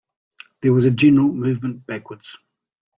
[0.61, 2.35] There was a general movement backwards.